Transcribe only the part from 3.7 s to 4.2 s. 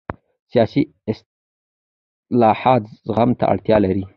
لري